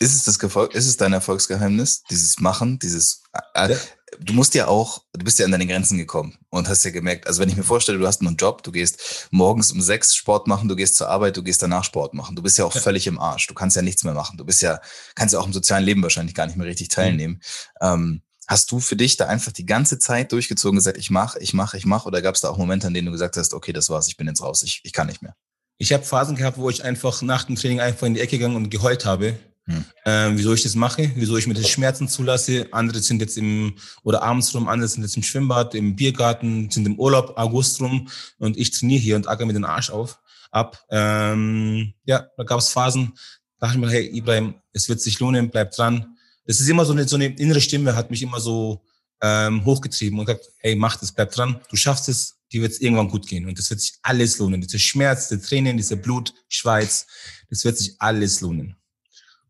[0.00, 2.02] Ist es das Gefolg, ist es dein Erfolgsgeheimnis?
[2.10, 3.22] Dieses Machen, dieses,
[3.54, 3.78] äh, ja.
[4.20, 7.26] du musst ja auch, du bist ja an deine Grenzen gekommen und hast ja gemerkt,
[7.26, 10.46] also wenn ich mir vorstelle, du hast einen Job, du gehst morgens um sechs Sport
[10.46, 12.36] machen, du gehst zur Arbeit, du gehst danach Sport machen.
[12.36, 12.80] Du bist ja auch ja.
[12.80, 13.48] völlig im Arsch.
[13.48, 14.36] Du kannst ja nichts mehr machen.
[14.36, 14.80] Du bist ja,
[15.16, 17.40] kannst ja auch im sozialen Leben wahrscheinlich gar nicht mehr richtig teilnehmen.
[17.80, 17.86] Mhm.
[17.86, 21.52] Ähm, Hast du für dich da einfach die ganze Zeit durchgezogen gesagt, ich mache, ich
[21.52, 22.06] mache, ich mache?
[22.06, 24.16] Oder gab es da auch Momente, an denen du gesagt hast, okay, das war's, ich
[24.16, 25.34] bin jetzt raus, ich, ich kann nicht mehr?
[25.76, 28.56] Ich habe Phasen gehabt, wo ich einfach nach dem Training einfach in die Ecke gegangen
[28.56, 29.38] und geheult habe.
[29.68, 29.84] Hm.
[30.04, 32.68] Ähm, wieso ich das mache, wieso ich mir das Schmerzen zulasse.
[32.72, 36.86] Andere sind jetzt im, oder abends rum, andere sind jetzt im Schwimmbad, im Biergarten, sind
[36.86, 38.08] im Urlaub, August rum
[38.38, 40.18] und ich trainiere hier und acker mir den Arsch auf,
[40.50, 40.84] ab.
[40.90, 43.12] Ähm, ja, da gab es Phasen,
[43.58, 46.14] da dachte ich mir, hey Ibrahim, es wird sich lohnen, bleib dran
[46.48, 48.82] das ist immer so eine, so eine innere Stimme, hat mich immer so
[49.20, 52.80] ähm, hochgetrieben und gesagt, hey, mach das, bleib dran, du schaffst es, dir wird es
[52.80, 53.46] irgendwann gut gehen.
[53.46, 54.62] Und das wird sich alles lohnen.
[54.62, 57.06] Dieser Schmerz, diese Tränen, dieser Blut, Schweiz,
[57.50, 58.76] das wird sich alles lohnen.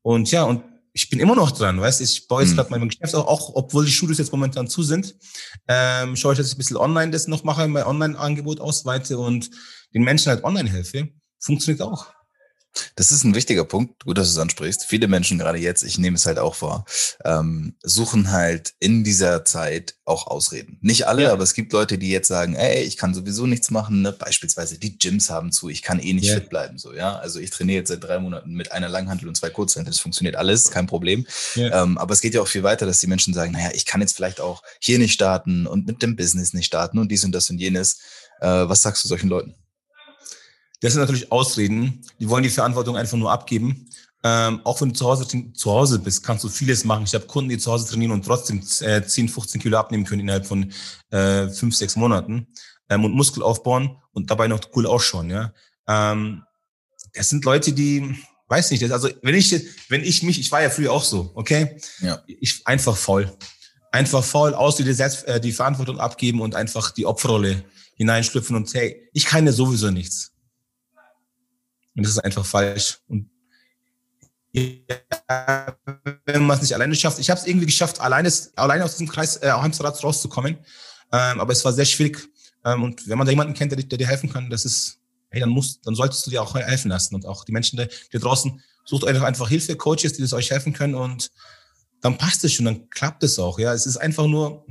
[0.08, 0.62] Und ja, und
[0.94, 2.56] ich bin immer noch dran, weißt ich baue jetzt mhm.
[2.56, 5.14] gerade mein Geschäft auch, auch, obwohl die Studios jetzt momentan zu sind,
[5.68, 9.50] ähm, schaue ich, dass ich ein bisschen online das noch mache, mein Online-Angebot ausweite und
[9.92, 11.10] den Menschen halt online helfe.
[11.38, 12.06] Funktioniert auch.
[12.96, 14.84] Das ist ein wichtiger Punkt, gut, dass du es ansprichst.
[14.84, 16.84] Viele Menschen, gerade jetzt, ich nehme es halt auch vor,
[17.24, 20.78] ähm, suchen halt in dieser Zeit auch Ausreden.
[20.80, 21.32] Nicht alle, ja.
[21.32, 24.02] aber es gibt Leute, die jetzt sagen, ey, ich kann sowieso nichts machen.
[24.02, 24.12] Ne?
[24.12, 26.34] Beispielsweise die Gyms haben zu, ich kann eh nicht ja.
[26.34, 26.78] fit bleiben.
[26.78, 27.16] So, ja.
[27.16, 29.92] Also ich trainiere jetzt seit drei Monaten mit einer Langhantel und zwei Kurzhanteln.
[29.92, 31.26] Das funktioniert alles, kein Problem.
[31.54, 31.82] Ja.
[31.82, 34.00] Ähm, aber es geht ja auch viel weiter, dass die Menschen sagen, naja, ich kann
[34.00, 37.32] jetzt vielleicht auch hier nicht starten und mit dem Business nicht starten und dies und
[37.32, 37.98] das und jenes.
[38.40, 39.54] Äh, was sagst du solchen Leuten?
[40.80, 42.00] Das sind natürlich Ausreden.
[42.20, 43.88] Die wollen die Verantwortung einfach nur abgeben.
[44.24, 47.04] Ähm, auch wenn du zu Hause, zu Hause bist, kannst du vieles machen.
[47.04, 50.22] Ich habe Kunden, die zu Hause trainieren und trotzdem äh, 10, 15 Kilo abnehmen können
[50.22, 50.72] innerhalb von
[51.10, 52.48] äh, 5, 6 Monaten
[52.88, 55.30] ähm, und Muskel aufbauen und dabei noch cool ausschauen.
[55.30, 55.52] Ja,
[55.86, 56.42] ähm,
[57.14, 58.16] Das sind Leute, die,
[58.48, 59.54] weiß nicht, das, also wenn ich,
[59.88, 61.80] wenn ich mich, ich war ja früher auch so, okay?
[62.00, 62.22] Ja.
[62.26, 63.32] Ich einfach faul.
[63.92, 67.64] Einfach faul, aus die, Selbst, äh, die Verantwortung abgeben und einfach die Opferrolle
[67.94, 70.32] hineinschlüpfen und hey, ich kann ja sowieso nichts.
[71.98, 73.00] Und das ist einfach falsch.
[73.08, 73.28] Und
[76.24, 79.08] wenn man es nicht alleine schafft, ich habe es irgendwie geschafft, alleine, alleine aus diesem
[79.08, 80.58] Kreis äh, Hamsterrad rauszukommen.
[81.12, 82.28] Ähm, aber es war sehr schwierig.
[82.64, 85.40] Ähm, und wenn man da jemanden kennt, der, der dir helfen kann, das ist, hey,
[85.40, 87.16] dann musst, dann solltest du dir auch helfen lassen.
[87.16, 90.52] Und auch die Menschen, die, die draußen, sucht euch einfach Hilfe, Coaches, die das euch
[90.52, 91.30] helfen können und
[92.00, 93.58] dann passt es schon, dann klappt es auch.
[93.58, 94.64] Ja, es ist einfach nur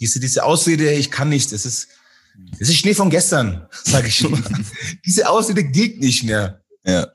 [0.00, 1.52] diese, diese Ausrede, ich kann nicht.
[1.52, 1.88] Es ist,
[2.58, 4.42] es ist Schnee von gestern, sage ich schon
[5.04, 6.61] diese Ausrede gilt nicht mehr.
[6.84, 7.08] Ja.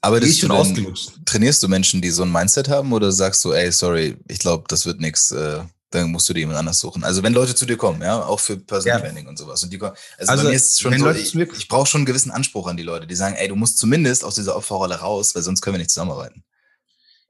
[0.00, 1.10] Aber das schon ausgelutscht.
[1.26, 4.64] Trainierst du Menschen, die so ein Mindset haben oder sagst du, ey, sorry, ich glaube,
[4.68, 7.04] das wird nix, äh, dann musst du dir jemand anders suchen.
[7.04, 9.04] Also wenn Leute zu dir kommen, ja, auch für Personal ja.
[9.04, 9.62] Training und sowas.
[9.62, 12.00] Und die kommen, also, also bei mir ist es schon so, ich, ich brauche schon
[12.00, 14.94] einen gewissen Anspruch an die Leute, die sagen, ey, du musst zumindest aus dieser Opferrolle
[14.96, 16.44] raus, weil sonst können wir nicht zusammenarbeiten.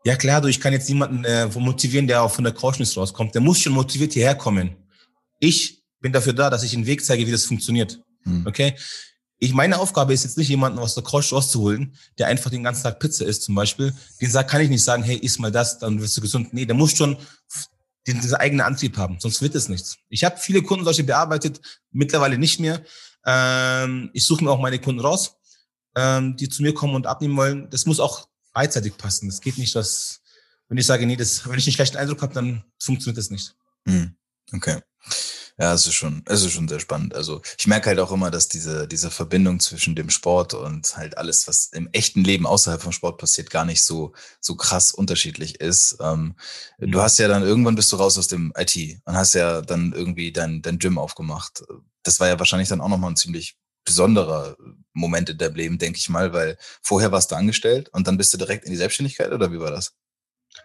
[0.05, 2.97] Ja klar, du, ich kann jetzt niemanden äh, motivieren, der auch von der Couch nicht
[2.97, 3.35] rauskommt.
[3.35, 4.77] Der muss schon motiviert hierher kommen.
[5.39, 8.01] Ich bin dafür da, dass ich einen Weg zeige, wie das funktioniert.
[8.25, 8.47] Hm.
[8.47, 8.77] Okay?
[9.43, 12.85] Ich, meine Aufgabe ist jetzt nicht, jemanden aus der Couch rauszuholen, der einfach den ganzen
[12.85, 13.93] Tag Pizza isst zum Beispiel.
[14.21, 16.55] Den sagt, kann ich nicht sagen, hey, iss mal das, dann wirst du gesund.
[16.55, 17.17] Nee, der muss schon
[18.07, 19.97] den, diesen eigenen Antrieb haben, sonst wird es nichts.
[20.09, 22.85] Ich habe viele Kunden solche bearbeitet, mittlerweile nicht mehr.
[23.27, 25.35] Ähm, ich suche mir auch meine Kunden raus,
[25.97, 27.69] ähm, die zu mir kommen und abnehmen wollen.
[27.71, 29.29] Das muss auch beidseitig passen.
[29.29, 30.21] Das geht nicht, dass,
[30.69, 33.57] wenn ich sage, nee, das, wenn ich einen schlechten Eindruck habe, dann funktioniert das nicht.
[33.89, 34.15] Hm,
[34.53, 34.83] okay.
[35.63, 37.15] Ja, es ist schon, es ist schon sehr spannend.
[37.15, 41.17] Also ich merke halt auch immer, dass diese, diese Verbindung zwischen dem Sport und halt
[41.17, 45.61] alles, was im echten Leben außerhalb vom Sport passiert, gar nicht so, so krass unterschiedlich
[45.61, 45.99] ist.
[46.01, 46.35] Ähm,
[46.79, 47.03] Du mhm.
[47.03, 50.33] hast ja dann irgendwann bist du raus aus dem IT und hast ja dann irgendwie
[50.33, 51.63] dein, dein Gym aufgemacht.
[52.03, 54.57] Das war ja wahrscheinlich dann auch nochmal ein ziemlich besonderer
[54.95, 58.35] Moment in deinem Leben, denke ich mal, weil vorher warst du angestellt und dann bist
[58.35, 59.95] du direkt in die Selbstständigkeit oder wie war das?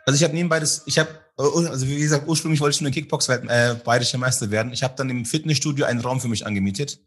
[0.06, 3.28] Also ich habe nebenbei das, ich habe, also wie gesagt, ursprünglich wollte ich nur Kickbox
[3.30, 4.71] äh, bayerischer Meister werden.
[4.71, 7.00] Ich habe dann im Fitnessstudio einen Raum für mich angemietet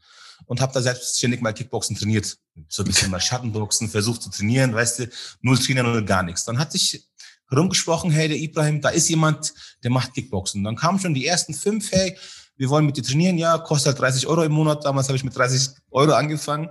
[0.46, 2.38] und habe da selbstständig mal Kickboxen trainiert.
[2.68, 5.10] So ein bisschen mal Schattenboxen, versucht zu trainieren, weißt du,
[5.42, 6.44] null Trainer, null gar nichts.
[6.44, 7.08] Dann hat sich
[7.54, 10.62] rumgesprochen, hey, der Ibrahim, da ist jemand, der macht Kickboxen.
[10.62, 12.16] Dann kamen schon die ersten fünf, hey,
[12.60, 14.84] wir wollen mit dir trainieren, ja, kostet halt 30 Euro im Monat.
[14.84, 16.68] Damals habe ich mit 30 Euro angefangen.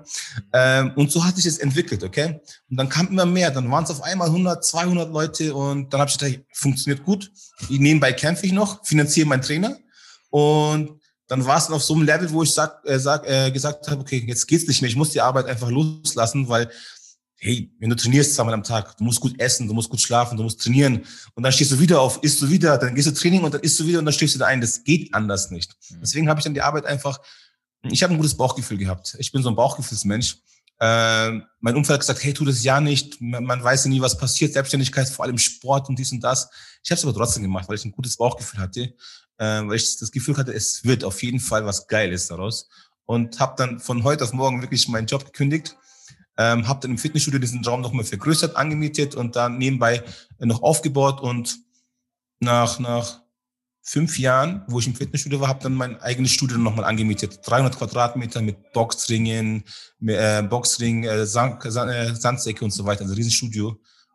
[0.54, 2.40] Ähm, und so hat sich das entwickelt, okay?
[2.70, 3.50] Und dann kam immer mehr.
[3.50, 7.32] Dann waren es auf einmal 100, 200 Leute und dann habe ich gedacht, funktioniert gut.
[7.70, 9.80] Nebenbei kämpfe ich noch, finanziere meinen Trainer.
[10.30, 10.92] Und
[11.28, 14.02] dann war es auf so einem Level, wo ich sag, äh, sag, äh, gesagt habe,
[14.02, 16.70] okay, jetzt geht's nicht mehr, ich muss die Arbeit einfach loslassen, weil
[17.40, 20.38] hey, wenn du trainierst zweimal am Tag, du musst gut essen, du musst gut schlafen,
[20.38, 23.14] du musst trainieren und dann stehst du wieder auf, isst du wieder, dann gehst du
[23.14, 24.60] Training und dann isst du wieder und dann stehst du da ein.
[24.60, 25.76] Das geht anders nicht.
[25.90, 26.00] Mhm.
[26.02, 27.20] Deswegen habe ich dann die Arbeit einfach,
[27.84, 29.16] ich habe ein gutes Bauchgefühl gehabt.
[29.20, 30.38] Ich bin so ein Bauchgefühlsmensch.
[30.82, 34.02] Äh, mein Umfeld hat gesagt, hey, tu das ja nicht, man, man weiß ja nie,
[34.02, 36.50] was passiert, Selbstständigkeit, vor allem Sport und dies und das.
[36.84, 38.82] Ich habe es aber trotzdem gemacht, weil ich ein gutes Bauchgefühl hatte,
[39.38, 42.70] äh, weil ich das Gefühl hatte, es wird auf jeden Fall was Geiles daraus.
[43.06, 45.76] Und habe dann von heute auf morgen wirklich meinen Job gekündigt
[46.40, 50.02] ähm, habe dann im Fitnessstudio diesen Raum nochmal vergrößert, angemietet und dann nebenbei
[50.40, 51.60] noch aufgebaut und
[52.40, 53.22] nach, nach
[53.82, 57.42] fünf Jahren, wo ich im Fitnessstudio war, habe dann mein eigenes Studio nochmal angemietet.
[57.44, 59.66] 300 Quadratmeter mit Boxringen,
[60.00, 63.72] mit, äh, Boxring, äh, Sand, äh, Sandsäcke und so weiter, also Riesenstudio.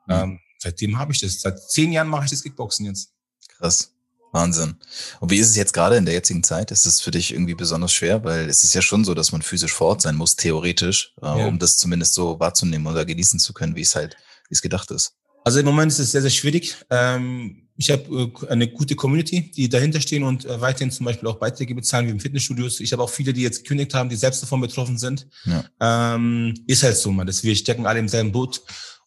[0.06, 0.12] Mhm.
[0.12, 1.42] Ähm, seitdem habe ich das.
[1.42, 3.12] Seit zehn Jahren mache ich das Kickboxen jetzt.
[3.58, 3.93] Krass.
[4.35, 4.75] Wahnsinn.
[5.20, 6.73] Und wie ist es jetzt gerade in der jetzigen Zeit?
[6.73, 8.25] Ist es für dich irgendwie besonders schwer?
[8.25, 11.27] Weil es ist ja schon so, dass man physisch vor Ort sein muss, theoretisch, äh,
[11.27, 11.47] ja.
[11.47, 14.16] um das zumindest so wahrzunehmen oder genießen zu können, wie es halt,
[14.49, 15.14] wie es gedacht ist.
[15.44, 16.77] Also im Moment ist es sehr, sehr schwierig.
[16.90, 21.29] Ähm, ich habe äh, eine gute Community, die dahinter stehen und äh, weiterhin zum Beispiel
[21.29, 22.81] auch Beiträge bezahlen wie im Fitnessstudios.
[22.81, 25.29] Ich habe auch viele, die jetzt gekündigt haben, die selbst davon betroffen sind.
[25.44, 26.14] Ja.
[26.14, 27.29] Ähm, ist halt so, man.
[27.29, 28.62] Das wir stecken alle im selben Boot.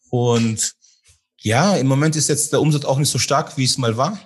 [0.08, 0.72] Und
[1.42, 4.18] ja, im Moment ist jetzt der Umsatz auch nicht so stark, wie es mal war.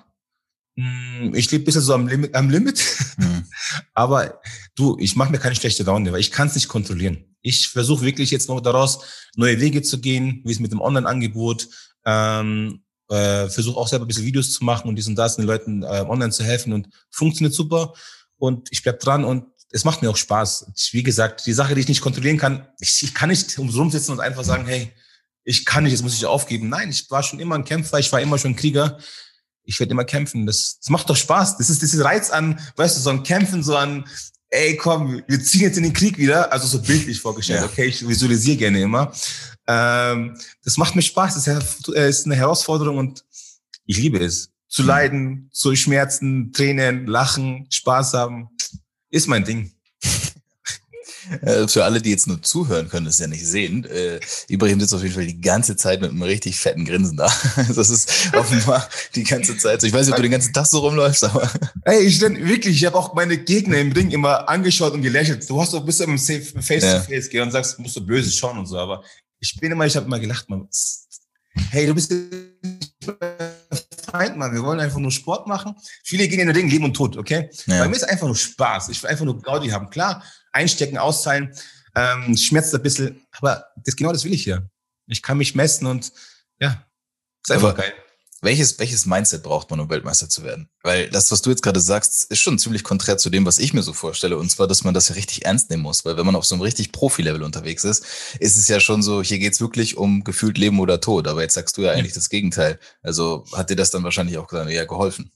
[0.77, 2.83] Hm, ich lebe ein bisschen so am Limit, am Limit.
[3.19, 3.45] Mhm.
[3.95, 4.41] aber
[4.75, 7.37] du, ich mache mir keine schlechte Laune, weil ich kann es nicht kontrollieren.
[7.43, 9.01] Ich versuche wirklich jetzt noch daraus
[9.37, 11.69] neue Wege zu gehen, wie es mit dem Online-Angebot.
[12.05, 15.45] Ähm, äh, versuche auch selber ein bisschen Videos zu machen und dies und das den
[15.45, 17.93] Leuten äh, online zu helfen und funktioniert super.
[18.37, 20.73] Und ich bleib dran und es macht mir auch Spaß.
[20.77, 23.77] Ich, wie gesagt, die Sache, die ich nicht kontrollieren kann, ich, ich kann nicht ums
[23.77, 24.93] rumsitzen und einfach sagen, hey,
[25.45, 26.69] ich kann nicht, jetzt muss ich aufgeben.
[26.69, 28.99] Nein, ich war schon immer ein Kämpfer, ich war immer schon ein Krieger
[29.65, 30.47] ich werde immer kämpfen.
[30.47, 31.59] Das, das macht doch Spaß.
[31.59, 34.05] Das ist dieser Reiz an, weißt du, so ein Kämpfen, so an,
[34.51, 36.53] ey, komm, wir ziehen jetzt in den Krieg wieder.
[36.53, 37.61] Also so bildlich vorgestellt.
[37.61, 37.67] Ja.
[37.67, 39.13] Okay, ich visualisiere gerne immer.
[39.67, 41.35] Ähm, das macht mir Spaß.
[41.35, 43.25] Das ist eine Herausforderung und
[43.87, 44.51] ich liebe es.
[44.69, 44.89] Zu mhm.
[44.89, 48.49] leiden, zu schmerzen, Tränen, lachen, Spaß haben,
[49.11, 49.73] ist mein Ding.
[51.43, 53.85] Äh, für alle, die jetzt nur zuhören, können es ja nicht sehen.
[53.85, 57.33] Äh, Ibrahim sitzt auf jeden Fall die ganze Zeit mit einem richtig fetten Grinsen da.
[57.75, 59.87] Das ist offenbar die ganze Zeit so.
[59.87, 61.51] Ich weiß nicht, ob du den ganzen Tag so rumläufst, aber.
[61.85, 65.49] Ey, ich denn wirklich, ich habe auch meine Gegner im Ring immer angeschaut und gelächelt.
[65.49, 68.79] Du hast doch bis im Face-to-Face gehen und sagst, musst du böse schauen und so.
[68.79, 69.03] Aber
[69.41, 70.69] ich bin immer, ich habe immer gelacht, man.
[71.71, 72.13] Hey, du bist
[74.11, 74.53] Feind, Mann.
[74.53, 75.75] Wir wollen einfach nur Sport machen.
[76.05, 77.51] Viele gehen in den Ring, Leben und Tod, okay?
[77.67, 77.81] Ja.
[77.81, 78.91] Bei mir ist einfach nur Spaß.
[78.91, 79.91] Ich will einfach nur Gaudi haben.
[79.91, 80.23] Klar,
[80.53, 81.55] einstecken, auszahlen,
[81.95, 84.69] ähm, schmerzt ein bisschen, aber das genau das will ich hier.
[85.07, 86.13] Ich kann mich messen und
[86.61, 86.87] ja,
[87.43, 87.93] ist einfach aber geil.
[88.45, 90.69] Welches, welches Mindset braucht man, um Weltmeister zu werden?
[90.83, 93.73] Weil das, was du jetzt gerade sagst, ist schon ziemlich konträr zu dem, was ich
[93.73, 94.37] mir so vorstelle.
[94.37, 96.05] Und zwar, dass man das ja richtig ernst nehmen muss.
[96.05, 98.05] Weil wenn man auf so einem richtig Profi-Level unterwegs ist,
[98.41, 101.29] ist es ja schon so, hier geht's wirklich um gefühlt Leben oder Tod.
[101.29, 102.17] Aber jetzt sagst du ja eigentlich ja.
[102.17, 102.81] das Gegenteil.
[103.01, 105.31] Also hat dir das dann wahrscheinlich auch eher geholfen?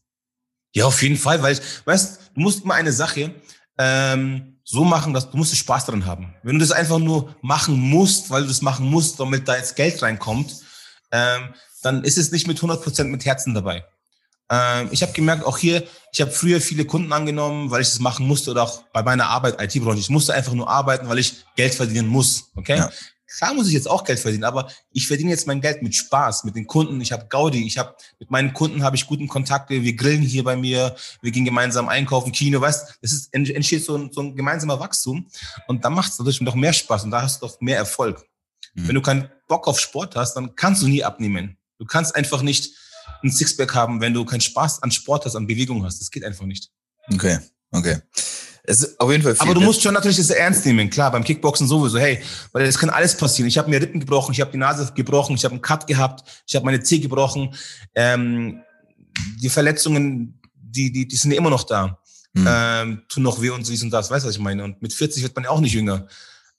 [0.75, 3.33] Ja, auf jeden Fall, weil, weißt, du musst immer eine Sache,
[3.79, 6.35] ähm, so machen, dass du musst Spaß dran haben.
[6.43, 9.77] Wenn du das einfach nur machen musst, weil du das machen musst, damit da jetzt
[9.77, 10.57] Geld reinkommt,
[11.13, 13.85] ähm, dann ist es nicht mit 100 Prozent mit Herzen dabei.
[14.51, 18.01] Ähm, ich habe gemerkt, auch hier, ich habe früher viele Kunden angenommen, weil ich das
[18.01, 20.01] machen musste oder auch bei meiner Arbeit, IT-Branche.
[20.01, 22.51] Ich musste einfach nur arbeiten, weil ich Geld verdienen muss.
[22.57, 22.79] Okay?
[22.79, 22.91] Ja.
[23.27, 26.45] Klar muss ich jetzt auch Geld verdienen, aber ich verdiene jetzt mein Geld mit Spaß,
[26.45, 27.01] mit den Kunden.
[27.01, 29.69] Ich habe Gaudi, ich habe mit meinen Kunden habe ich guten Kontakt.
[29.71, 32.99] Wir grillen hier bei mir, wir gehen gemeinsam einkaufen, Kino, weißt?
[33.01, 35.27] Es ist entsteht so ein, so ein gemeinsamer Wachstum
[35.67, 38.25] und da macht es natürlich noch mehr Spaß und da hast du doch mehr Erfolg.
[38.75, 38.89] Mhm.
[38.89, 41.57] Wenn du keinen Bock auf Sport hast, dann kannst du nie abnehmen.
[41.79, 42.75] Du kannst einfach nicht
[43.23, 46.01] ein Sixpack haben, wenn du keinen Spaß an Sport hast, an Bewegung hast.
[46.01, 46.71] Das geht einfach nicht.
[47.13, 47.39] Okay,
[47.73, 47.99] okay.
[48.67, 49.43] Es ist auf jeden Fall viel.
[49.43, 51.99] Aber du musst schon natürlich das ernst nehmen, klar, beim Kickboxen sowieso.
[51.99, 52.21] Hey,
[52.53, 53.49] weil es kann alles passieren.
[53.49, 56.43] Ich habe mir Rippen gebrochen, ich habe die Nase gebrochen, ich habe einen Cut gehabt,
[56.47, 57.55] ich habe meine Zeh gebrochen.
[57.95, 58.63] Ähm,
[59.41, 61.99] die Verletzungen, die, die, die sind immer noch da.
[62.35, 62.47] Hm.
[62.49, 64.65] Ähm, tun noch weh und dies und das, weißt du, was ich meine?
[64.65, 66.07] Und mit 40 wird man ja auch nicht jünger.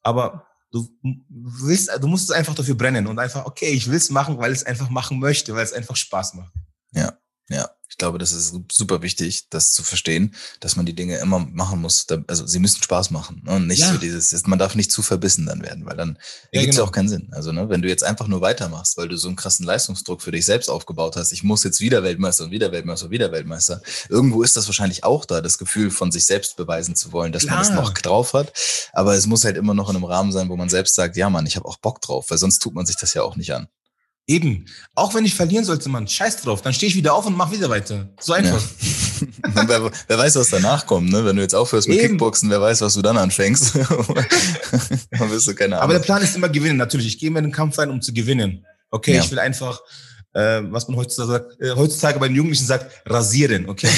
[0.01, 0.87] Aber du
[1.29, 4.51] willst, du musst es einfach dafür brennen und einfach, okay, ich will es machen, weil
[4.51, 6.53] es einfach machen möchte, weil es einfach Spaß macht.
[6.93, 7.13] Ja,
[7.49, 7.69] ja.
[7.97, 11.81] Ich glaube, das ist super wichtig, das zu verstehen, dass man die Dinge immer machen
[11.81, 12.05] muss.
[12.27, 13.53] Also sie müssen Spaß machen ne?
[13.53, 13.91] und nicht ja.
[13.91, 16.19] so dieses, man darf nicht zu verbissen dann werden, weil dann
[16.51, 16.87] ja, gibt es genau.
[16.87, 17.29] auch keinen Sinn.
[17.31, 20.29] Also ne, wenn du jetzt einfach nur weitermachst, weil du so einen krassen Leistungsdruck für
[20.29, 23.81] dich selbst aufgebaut hast, ich muss jetzt wieder Weltmeister und wieder Weltmeister und wieder Weltmeister,
[24.09, 27.47] irgendwo ist das wahrscheinlich auch da, das Gefühl von sich selbst beweisen zu wollen, dass
[27.47, 27.55] Klar.
[27.55, 28.53] man es noch drauf hat.
[28.93, 31.31] Aber es muss halt immer noch in einem Rahmen sein, wo man selbst sagt, ja
[31.31, 33.55] Mann, ich habe auch Bock drauf, weil sonst tut man sich das ja auch nicht
[33.55, 33.67] an.
[34.29, 34.65] Eben.
[34.93, 36.61] Auch wenn ich verlieren sollte, man, scheiß drauf.
[36.61, 38.09] Dann stehe ich wieder auf und mach wieder weiter.
[38.19, 38.61] So einfach.
[39.41, 41.23] wer, wer, weiß, was danach kommt, ne?
[41.23, 42.09] Wenn du jetzt aufhörst mit Eben.
[42.09, 43.75] Kickboxen, wer weiß, was du dann anfängst.
[45.11, 45.83] dann wirst du keine Ahnung.
[45.83, 47.07] Aber der Plan ist immer gewinnen, natürlich.
[47.07, 48.65] Ich gehe in den Kampf rein, um zu gewinnen.
[48.91, 49.23] Okay, ja.
[49.23, 49.79] ich will einfach,
[50.33, 53.89] äh, was man heutzutage, sagt, äh, heutzutage bei den Jugendlichen sagt, rasieren, okay?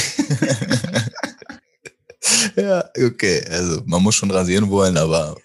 [2.55, 3.43] ja, okay.
[3.49, 5.35] Also man muss schon rasieren wollen, aber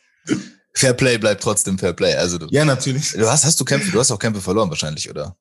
[0.75, 2.15] Fairplay bleibt trotzdem Fairplay.
[2.15, 3.13] Also du, ja, natürlich.
[3.13, 5.37] Du hast, hast du Kämpfe, du hast auch Kämpfe verloren wahrscheinlich, oder?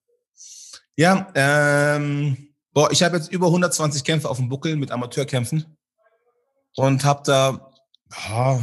[0.96, 2.38] Ja, ähm,
[2.72, 5.65] boah, ich habe jetzt über 120 Kämpfe auf dem Buckel mit Amateurkämpfen
[6.76, 7.72] und habe da
[8.32, 8.62] oh,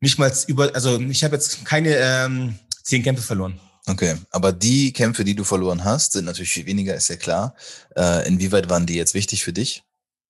[0.00, 3.58] nicht mal über, also ich habe jetzt keine ähm, zehn Kämpfe verloren.
[3.88, 7.54] Okay, aber die Kämpfe, die du verloren hast, sind natürlich viel weniger, ist ja klar.
[7.96, 9.84] Äh, inwieweit waren die jetzt wichtig für dich?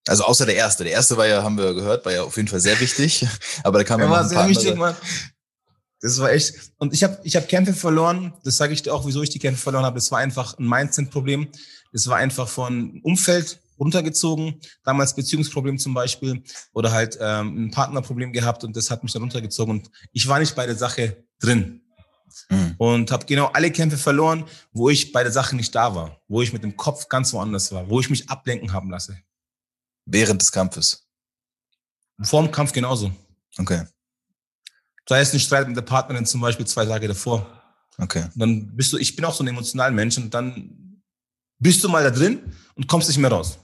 [0.09, 0.85] Also außer der erste.
[0.85, 3.27] Der erste war ja, haben wir gehört, war ja auf jeden Fall sehr wichtig.
[3.65, 4.97] Aber da kam ja, ja noch ein paar wichtig, Mann.
[6.01, 6.55] Das war echt.
[6.79, 8.33] Und ich habe ich hab Kämpfe verloren.
[8.45, 9.97] Das sage ich dir auch, wieso ich die Kämpfe verloren habe.
[9.97, 11.49] Das war einfach ein Mindset-Problem.
[11.93, 14.61] Das war einfach von Umfeld runtergezogen.
[14.85, 16.43] Damals Beziehungsproblem zum Beispiel
[16.73, 19.79] oder halt ähm, ein Partnerproblem gehabt und das hat mich dann runtergezogen.
[19.79, 21.83] Und ich war nicht bei der Sache drin.
[22.51, 22.75] Mhm.
[22.79, 26.43] Und habe genau alle Kämpfe verloren, wo ich bei der Sache nicht da war, wo
[26.43, 29.17] ich mit dem Kopf ganz woanders war, wo ich mich ablenken haben lasse.
[30.07, 31.07] Während des Kampfes?
[32.23, 33.13] Vor dem Kampf genauso.
[33.59, 33.85] Okay.
[35.09, 37.53] Sei es ein Streit mit der Partnerin zum Beispiel zwei Tage davor.
[37.99, 38.27] Okay.
[38.35, 41.03] dann bist du, ich bin auch so ein emotionaler Mensch und dann
[41.59, 43.59] bist du mal da drin und kommst nicht mehr raus.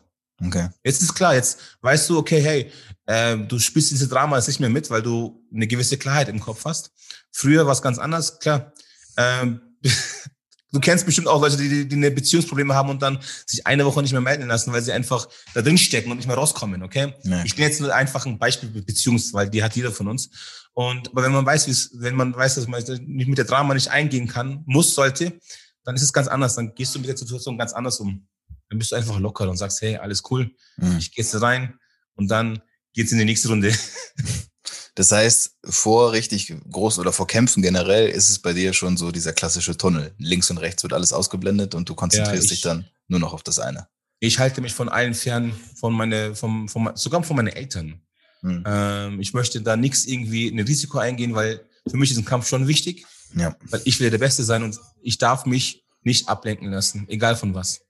[0.45, 0.71] Okay.
[0.83, 2.73] Jetzt ist klar, jetzt weißt du, okay, hey,
[3.07, 6.41] äh, du spielst diese Drama jetzt nicht mehr mit, weil du eine gewisse Klarheit im
[6.41, 6.93] Kopf hast.
[7.31, 8.73] Früher war es ganz anders, klar.
[9.17, 9.61] Ähm,
[10.73, 14.01] Du kennst bestimmt auch Leute, die, die eine Beziehungsprobleme haben und dann sich eine Woche
[14.01, 17.13] nicht mehr melden lassen, weil sie einfach da drin stecken und nicht mehr rauskommen, okay?
[17.25, 17.43] Nee.
[17.45, 20.31] Ich bin jetzt nur einfach ein Beispiel Beziehungs, weil die hat jeder von uns.
[20.73, 23.45] Und aber wenn man weiß, wie es, wenn man weiß, dass man nicht mit der
[23.45, 25.39] Drama nicht eingehen kann, muss, sollte,
[25.85, 26.55] dann ist es ganz anders.
[26.55, 28.27] Dann gehst du mit der Situation ganz anders um.
[28.71, 30.97] Dann bist du einfach locker und sagst, hey, alles cool, mhm.
[30.99, 31.79] ich gehe jetzt rein
[32.15, 32.63] und dann
[32.95, 33.75] geht's in die nächste Runde.
[34.95, 39.11] Das heißt, vor richtig großen oder vor Kämpfen generell ist es bei dir schon so
[39.11, 40.15] dieser klassische Tunnel.
[40.19, 43.43] Links und rechts wird alles ausgeblendet und du konzentrierst ja, dich dann nur noch auf
[43.43, 43.89] das eine.
[44.21, 48.03] Ich halte mich von allen fern, von meine, vom, vom, sogar von meinen Eltern.
[48.41, 48.65] Hm.
[48.67, 52.47] Ähm, ich möchte da nichts irgendwie ein Risiko eingehen, weil für mich ist ein Kampf
[52.47, 53.07] schon wichtig.
[53.35, 53.57] Ja.
[53.71, 57.55] Weil ich will der Beste sein und ich darf mich nicht ablenken lassen, egal von
[57.55, 57.81] was.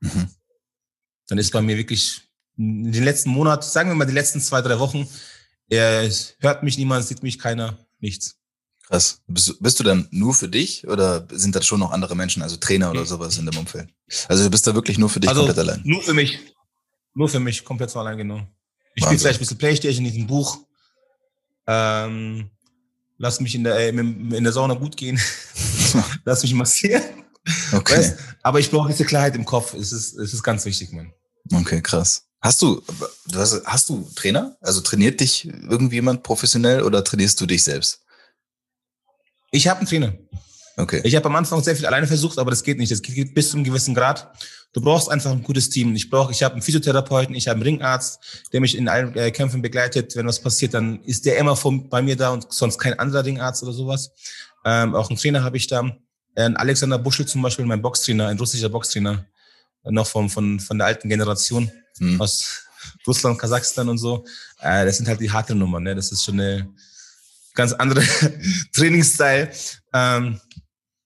[0.00, 0.28] Mhm.
[1.28, 2.22] Dann ist bei mir wirklich
[2.56, 5.08] in den letzten Monat, sagen wir mal die letzten zwei, drei Wochen,
[5.68, 8.36] er hört mich niemand, sieht mich keiner, nichts.
[8.86, 9.20] Krass.
[9.26, 12.56] Bist, bist du dann nur für dich oder sind da schon noch andere Menschen, also
[12.56, 13.90] Trainer oder sowas in dem Umfeld?
[14.28, 15.82] Also du bist da wirklich nur für dich also, komplett allein?
[15.84, 16.38] Nur für mich.
[17.14, 18.46] Nur für mich, komplett so allein, genau.
[18.94, 20.58] Ich spiele vielleicht ein bisschen Playstation in diesem Buch.
[21.66, 22.50] Ähm,
[23.18, 25.20] lass mich in der, äh, in der Sauna gut gehen.
[26.24, 27.02] lass mich massieren.
[27.72, 27.98] Okay.
[27.98, 28.16] Weißt?
[28.42, 29.74] Aber ich brauche diese Klarheit im Kopf.
[29.74, 31.12] Es ist, es ist ganz wichtig, Mann.
[31.52, 32.27] Okay, krass.
[32.40, 32.80] Hast du,
[33.26, 34.56] du hast, hast du Trainer?
[34.60, 38.00] Also trainiert dich irgendjemand professionell oder trainierst du dich selbst?
[39.50, 40.12] Ich habe einen Trainer.
[40.76, 41.00] Okay.
[41.02, 42.92] Ich habe am Anfang sehr viel alleine versucht, aber das geht nicht.
[42.92, 44.30] Das geht bis zu einem gewissen Grad.
[44.72, 45.96] Du brauchst einfach ein gutes Team.
[45.96, 49.32] Ich brauche, ich habe einen Physiotherapeuten, ich habe einen Ringarzt, der mich in allen äh,
[49.32, 50.14] Kämpfen begleitet.
[50.14, 53.24] Wenn was passiert, dann ist der immer von, bei mir da und sonst kein anderer
[53.24, 54.12] Ringarzt oder sowas.
[54.64, 55.90] Ähm, auch einen Trainer habe ich da.
[56.36, 59.26] Äh, Alexander Buschel zum Beispiel, mein Boxtrainer, ein russischer Boxtrainer,
[59.84, 62.20] noch von, von, von der alten Generation hm.
[62.20, 62.64] aus
[63.06, 64.24] Russland, Kasachstan und so.
[64.60, 65.82] Äh, das sind halt die harte Nummern.
[65.82, 65.94] Ne?
[65.94, 66.68] Das ist schon eine
[67.54, 68.02] ganz andere
[68.72, 69.50] Trainingsstyle.
[69.92, 70.40] Ähm,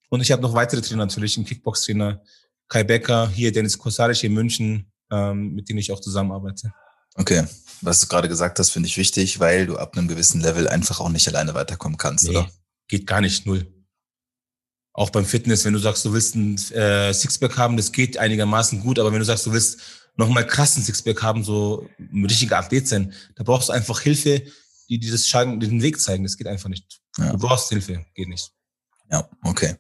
[0.09, 2.23] und ich habe noch weitere Trainer natürlich, einen Kickbox-Trainer,
[2.69, 6.73] Kai Becker, hier Dennis Kosaric hier in München, ähm, mit denen ich auch zusammenarbeite.
[7.15, 7.45] Okay,
[7.83, 11.01] was du gerade gesagt hast, finde ich wichtig, weil du ab einem gewissen Level einfach
[11.01, 12.51] auch nicht alleine weiterkommen kannst, nee, oder?
[12.89, 13.67] Geht gar nicht, null.
[14.95, 18.81] Auch beim Fitness, wenn du sagst, du willst ein äh, Sixpack haben, das geht einigermaßen
[18.81, 19.81] gut, aber wenn du sagst, du willst
[20.17, 24.43] nochmal krassen Sixpack haben, so ein richtiger Athlet sein, da brauchst du einfach Hilfe,
[24.89, 26.25] die dir das Scheiden, den Weg zeigen.
[26.25, 27.01] Das geht einfach nicht.
[27.19, 27.33] Ja.
[27.33, 28.51] Du brauchst Hilfe, geht nicht.
[29.11, 29.77] Ja, okay.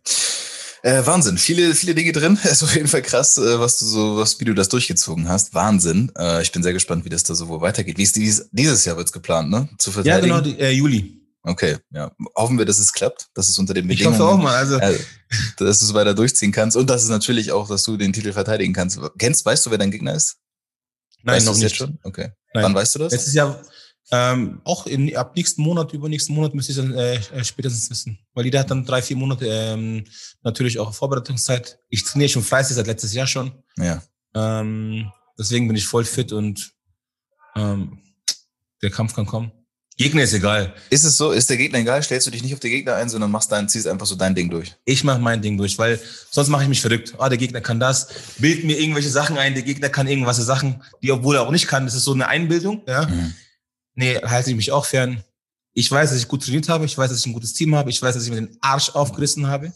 [0.83, 2.39] Äh, Wahnsinn, viele, viele Dinge drin.
[2.45, 5.55] Ist auf jeden Fall krass, äh, was du so, was, wie du das durchgezogen hast.
[5.55, 6.11] Wahnsinn.
[6.19, 7.99] Äh, ich bin sehr gespannt, wie das da so wohl weitergeht.
[7.99, 9.69] Wie ist dieses, dieses Jahr wird's geplant, ne?
[9.79, 10.29] Zu verteidigen?
[10.29, 11.22] Ja, genau, die, äh, Juli.
[11.45, 12.13] Okay, ja.
[12.37, 14.15] Hoffen wir, dass es klappt, dass es unter den Bedingungen.
[14.15, 14.77] Ich hoffe auch mal, also.
[14.79, 14.99] Äh,
[15.57, 18.33] dass du es weiter durchziehen kannst und dass es natürlich auch, dass du den Titel
[18.33, 19.01] verteidigen kannst.
[19.19, 20.37] Kennst, weißt du, wer dein Gegner ist?
[21.23, 21.63] Nein, weißt noch nicht.
[21.63, 21.99] Jetzt schon?
[22.03, 22.31] Okay.
[22.55, 22.65] Nein.
[22.65, 23.13] Wann weißt du das?
[23.13, 23.61] Letztes Jahr,
[24.11, 28.19] ähm, auch in, ab nächsten Monat, übernächsten Monat müsste ich dann äh, äh, spätestens wissen.
[28.35, 30.05] Weil jeder hat dann drei, vier Monate ähm,
[30.43, 31.79] natürlich auch Vorbereitungszeit.
[31.89, 33.53] Ich trainiere schon fleißig seit letztes Jahr schon.
[33.79, 34.03] Ja.
[34.35, 36.73] Ähm, deswegen bin ich voll fit und
[37.57, 37.99] ähm,
[38.83, 39.53] der Kampf kann kommen.
[39.99, 40.75] Gegner ist egal.
[40.89, 41.33] Ist es so?
[41.33, 42.03] Ist der Gegner egal?
[42.03, 44.35] Stellst du dich nicht auf den Gegner ein, sondern machst dein, ziehst einfach so dein
[44.35, 44.75] Ding durch?
[44.85, 46.01] Ich mache mein Ding durch, weil
[46.31, 47.15] sonst mache ich mich verrückt.
[47.19, 48.09] Ah, der Gegner kann das.
[48.39, 49.55] Bild mir irgendwelche Sachen ein.
[49.55, 51.85] Der Gegner kann irgendwas Sachen, die obwohl er auch nicht kann.
[51.85, 52.83] Das ist so eine Einbildung.
[52.87, 53.07] Ja.
[53.07, 53.35] Mhm.
[53.95, 55.23] Nee, halte ich mich auch fern.
[55.75, 56.87] Ich weiß, dass ich gut trainiert habe.
[56.87, 57.91] Ich weiß, dass ich ein gutes Team habe.
[57.91, 59.73] Ich weiß, dass ich mir den Arsch aufgerissen habe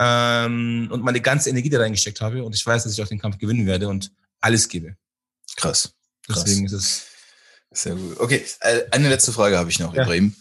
[0.00, 2.42] ähm, und meine ganze Energie da reingesteckt habe.
[2.42, 4.96] Und ich weiß, dass ich auch den Kampf gewinnen werde und alles gebe.
[5.56, 5.92] Krass.
[6.26, 6.44] Krass.
[6.44, 7.02] Deswegen ist es
[7.74, 8.18] sehr gut.
[8.20, 10.02] Okay, äh, eine letzte Frage habe ich noch, ja.
[10.02, 10.34] Ibrahim.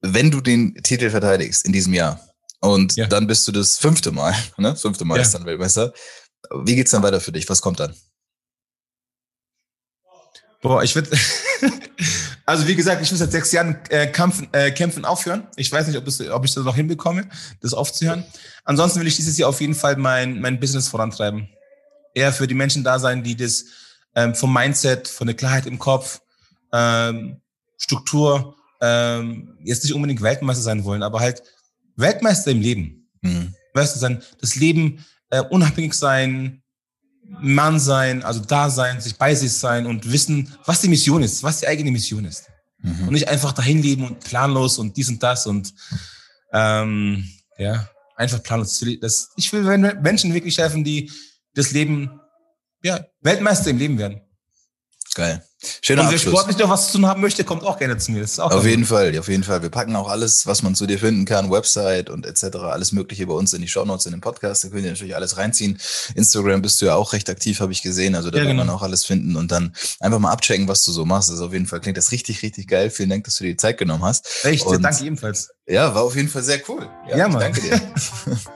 [0.00, 2.20] Wenn du den Titel verteidigst in diesem Jahr
[2.60, 3.06] und ja.
[3.06, 4.76] dann bist du das fünfte Mal, ne?
[4.76, 5.22] Fünfte Mal ja.
[5.22, 5.92] ist dann Weltmeister.
[6.64, 7.48] Wie geht's dann weiter für dich?
[7.48, 7.94] Was kommt dann?
[10.62, 11.10] Boah, ich würde,
[12.46, 15.46] also wie gesagt, ich will seit sechs Jahren äh, kämpfen, äh, kämpfen aufhören.
[15.56, 17.28] Ich weiß nicht, ob, das, ob ich das noch hinbekomme,
[17.60, 18.24] das aufzuhören.
[18.64, 21.48] Ansonsten will ich dieses Jahr auf jeden Fall mein, mein Business vorantreiben.
[22.14, 23.66] Eher für die Menschen da sein, die das
[24.14, 26.20] ähm, vom Mindset, von der Klarheit im Kopf,
[26.76, 27.40] ähm,
[27.78, 31.42] Struktur, ähm, jetzt nicht unbedingt Weltmeister sein wollen, aber halt
[31.96, 33.08] Weltmeister im Leben.
[33.22, 33.54] Mhm.
[33.72, 36.62] Weißt du, sein, das Leben äh, unabhängig sein,
[37.40, 41.42] Mann sein, also da sein, sich bei sich sein und wissen, was die Mission ist,
[41.42, 42.44] was die eigene Mission ist.
[42.78, 43.08] Mhm.
[43.08, 45.74] Und nicht einfach dahin leben und planlos und dies und das und
[46.52, 48.84] ähm, ja, einfach planlos.
[49.00, 49.62] Das, ich will
[50.00, 51.10] Menschen wirklich helfen, die
[51.54, 52.20] das Leben,
[52.82, 54.20] ja, Weltmeister im Leben werden.
[55.14, 55.42] Geil.
[55.80, 56.32] Schöner Und wer Abschluss.
[56.32, 58.26] sportlich noch was zu tun haben möchte, kommt auch gerne zu mir.
[58.38, 58.88] auf jeden gut.
[58.88, 59.62] Fall, auf jeden Fall.
[59.62, 63.26] Wir packen auch alles, was man zu dir finden kann, Website und etc., alles Mögliche
[63.26, 64.64] bei uns in die Shownotes, in den Podcast.
[64.64, 65.78] Da könnt ihr natürlich alles reinziehen.
[66.14, 68.14] Instagram bist du ja auch recht aktiv, habe ich gesehen.
[68.14, 68.66] Also da ja, kann genau.
[68.66, 71.30] man auch alles finden und dann einfach mal abchecken, was du so machst.
[71.30, 72.90] Also auf jeden Fall klingt das richtig, richtig geil.
[72.90, 74.44] Vielen Dank, dass du dir die Zeit genommen hast.
[74.44, 75.50] Echt, und danke ebenfalls.
[75.66, 76.86] Ja, war auf jeden Fall sehr cool.
[77.08, 77.40] Ja, ja Mann.
[77.40, 77.80] Danke dir.